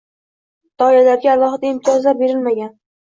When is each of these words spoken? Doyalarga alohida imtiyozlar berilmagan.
Doyalarga 0.83 1.31
alohida 1.33 1.71
imtiyozlar 1.75 2.19
berilmagan. 2.23 2.73